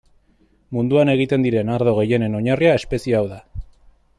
[0.77, 3.39] Munduan egiten diren ardo gehienen oinarria espezie hau da.